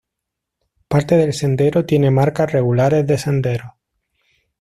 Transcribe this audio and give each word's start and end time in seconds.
Parte 0.87 1.15
del 1.15 1.31
sendero 1.31 1.85
tiene 1.85 2.09
marcas 2.09 2.51
regulares 2.51 3.05
de 3.05 3.19
senderos. 3.19 3.73